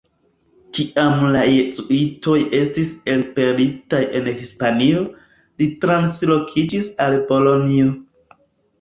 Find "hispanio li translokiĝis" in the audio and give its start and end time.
4.41-6.93